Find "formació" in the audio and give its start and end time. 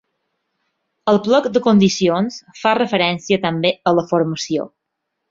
4.13-4.67